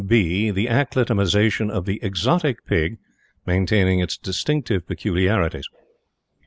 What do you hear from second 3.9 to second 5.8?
its distinctive peculiarities."